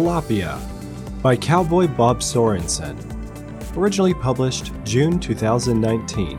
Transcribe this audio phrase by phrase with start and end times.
[0.00, 0.58] Tilapia
[1.20, 2.96] by Cowboy Bob Sorensen.
[3.76, 6.38] Originally published June 2019.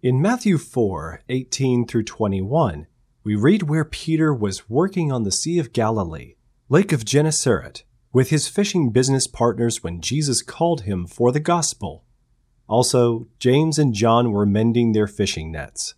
[0.00, 2.86] In Matthew 4 18 through 21,
[3.24, 6.36] we read where Peter was working on the Sea of Galilee,
[6.68, 12.03] Lake of Gennesaret, with his fishing business partners when Jesus called him for the gospel.
[12.68, 15.94] Also, James and John were mending their fishing nets.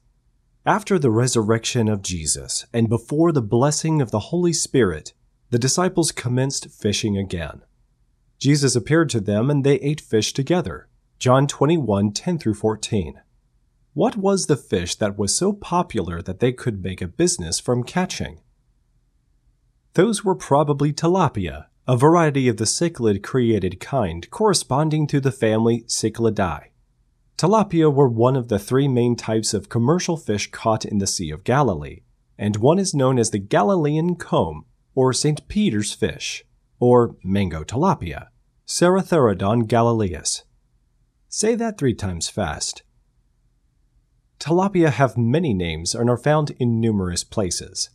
[0.65, 5.13] After the resurrection of Jesus and before the blessing of the Holy Spirit,
[5.51, 7.63] the disciples commenced fishing again.
[8.39, 10.89] Jesus appeared to them and they ate fish together.
[11.19, 13.21] John 21 10 through 14.
[13.95, 17.83] What was the fish that was so popular that they could make a business from
[17.83, 18.41] catching?
[19.95, 25.83] Those were probably tilapia, a variety of the cichlid created kind corresponding to the family
[25.83, 26.71] Cichlidae.
[27.39, 31.31] Tilapia were one of the three main types of commercial fish caught in the Sea
[31.31, 32.01] of Galilee,
[32.37, 34.65] and one is known as the Galilean comb,
[34.97, 35.47] or St.
[35.47, 36.45] Peter's fish,
[36.81, 38.29] or mango tilapia,
[38.67, 40.43] Sarotherodon galilaeus.
[41.29, 42.83] Say that three times fast.
[44.41, 47.91] Tilapia have many names and are found in numerous places.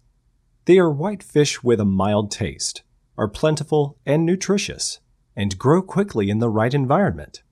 [0.66, 2.84] They are white fish with a mild taste,
[3.22, 5.00] are plentiful and nutritious,
[5.36, 7.44] and grow quickly in the right environment.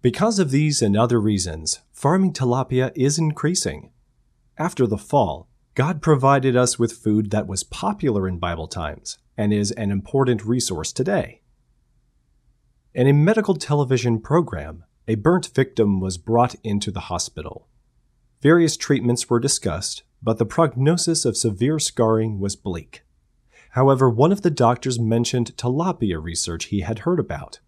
[0.00, 3.90] Because of these and other reasons, farming tilapia is increasing.
[4.56, 9.52] After the fall, God provided us with food that was popular in Bible times and
[9.52, 11.42] is an important resource today.
[12.94, 17.68] In a medical television program, a burnt victim was brought into the hospital.
[18.40, 23.02] Various treatments were discussed, but the prognosis of severe scarring was bleak.
[23.72, 27.60] However, one of the doctors mentioned tilapia research he had heard about.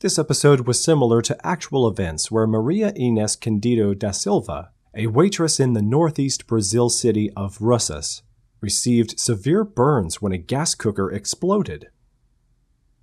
[0.00, 5.58] This episode was similar to actual events where Maria Ines Candido da Silva, a waitress
[5.58, 8.22] in the northeast Brazil city of Russas,
[8.60, 11.88] received severe burns when a gas cooker exploded.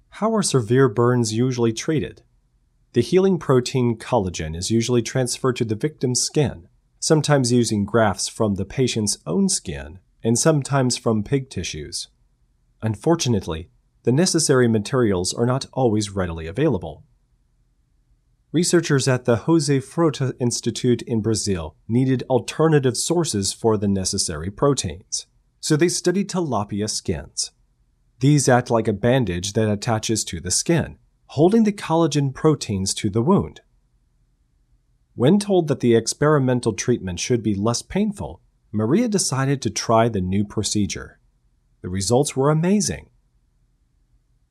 [0.10, 2.22] How are severe burns usually treated?
[2.94, 6.68] The healing protein collagen is usually transferred to the victim's skin,
[7.00, 12.10] sometimes using grafts from the patient's own skin and sometimes from pig tissues.
[12.82, 13.70] Unfortunately,
[14.04, 17.04] the necessary materials are not always readily available.
[18.52, 25.28] Researchers at the Jose Frota Institute in Brazil needed alternative sources for the necessary proteins,
[25.60, 27.52] so they studied tilapia skins.
[28.20, 33.10] These act like a bandage that attaches to the skin, holding the collagen proteins to
[33.10, 33.62] the wound.
[35.14, 40.22] When told that the experimental treatment should be less painful, Maria decided to try the
[40.22, 41.17] new procedure.
[41.88, 43.12] The results were amazing.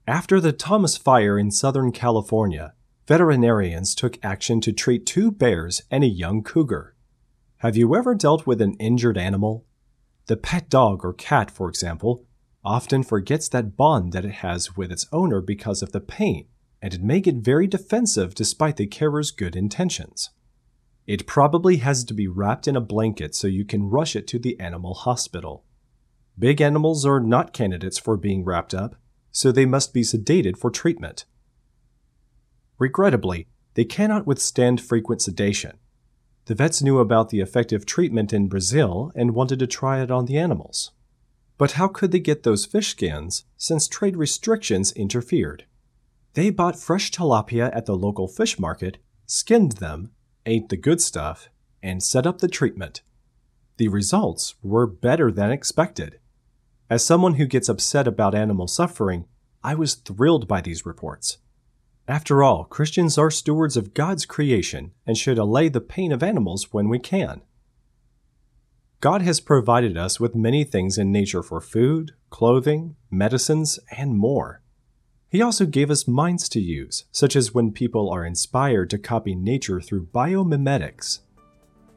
[0.07, 2.73] After the Thomas Fire in Southern California,
[3.07, 6.97] veterinarians took action to treat two bears and a young cougar.
[7.59, 9.67] Have you ever dealt with an injured animal?
[10.29, 12.25] The pet dog or cat, for example,
[12.65, 16.47] often forgets that bond that it has with its owner because of the pain,
[16.81, 20.31] and it may get very defensive despite the carer's good intentions.
[21.07, 24.39] It probably has to be wrapped in a blanket so you can rush it to
[24.39, 25.66] the animal hospital.
[26.39, 28.97] Big animals are not candidates for being wrapped up,
[29.33, 31.25] so they must be sedated for treatment.
[32.79, 35.79] Regrettably, they cannot withstand frequent sedation.
[36.45, 40.27] The vets knew about the effective treatment in Brazil and wanted to try it on
[40.27, 40.93] the animals.
[41.59, 45.65] But how could they get those fish skins since trade restrictions interfered?
[46.35, 50.11] They bought fresh tilapia at the local fish market, skinned them,
[50.45, 51.49] ate the good stuff,
[51.83, 53.01] and set up the treatment.
[53.79, 56.19] The results were better than expected.
[56.89, 59.27] As someone who gets upset about animal suffering,
[59.65, 61.39] I was thrilled by these reports.
[62.07, 66.73] After all, Christians are stewards of God's creation and should allay the pain of animals
[66.73, 67.41] when we can.
[69.01, 74.63] God has provided us with many things in nature for food, clothing, medicines, and more.
[75.29, 79.35] He also gave us minds to use, such as when people are inspired to copy
[79.35, 81.19] nature through biomimetics.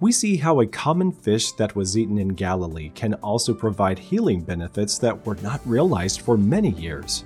[0.02, 4.40] We see how a common fish that was eaten in Galilee can also provide healing
[4.40, 7.26] benefits that were not realized for many years.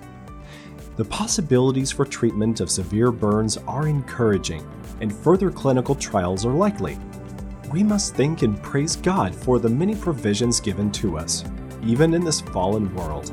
[0.96, 4.68] The possibilities for treatment of severe burns are encouraging,
[5.02, 6.98] and further clinical trials are likely.
[7.72, 11.44] We must think and praise God for the many provisions given to us,
[11.84, 13.32] even in this fallen world.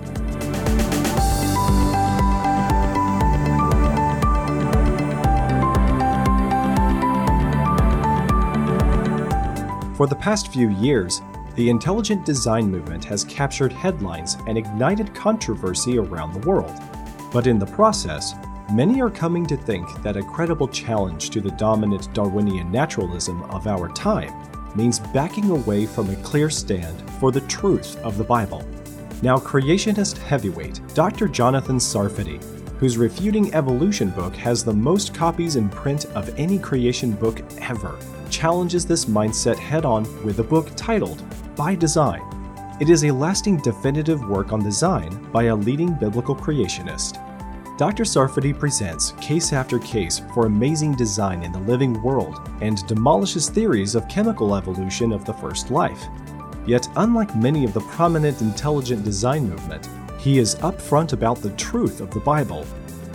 [10.00, 11.20] For the past few years,
[11.56, 16.72] the intelligent design movement has captured headlines and ignited controversy around the world.
[17.30, 18.32] But in the process,
[18.72, 23.66] Many are coming to think that a credible challenge to the dominant Darwinian naturalism of
[23.66, 24.32] our time
[24.76, 28.64] means backing away from a clear stand for the truth of the Bible.
[29.22, 31.26] Now, creationist heavyweight Dr.
[31.26, 32.40] Jonathan Sarfati,
[32.80, 37.98] whose Refuting Evolution book has the most copies in print of any creation book ever,
[38.30, 41.22] challenges this mindset head on with a book titled
[41.56, 42.22] By Design.
[42.80, 47.22] It is a lasting definitive work on design by a leading biblical creationist.
[47.76, 48.04] Dr.
[48.04, 53.94] Sarfati presents case after case for amazing design in the living world and demolishes theories
[53.94, 56.06] of chemical evolution of the first life.
[56.66, 59.86] Yet, unlike many of the prominent intelligent design movement,
[60.20, 62.66] he is upfront about the truth of the Bible.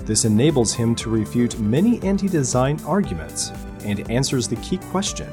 [0.05, 3.51] This enables him to refute many anti design arguments
[3.83, 5.29] and answers the key question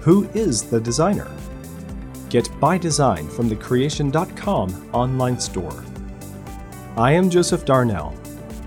[0.00, 1.30] Who is the designer?
[2.28, 5.84] Get By Design from the Creation.com online store.
[6.96, 8.10] I am Joseph Darnell.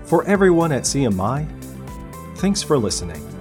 [0.04, 1.46] For everyone at CMI,
[2.36, 3.35] thanks for listening.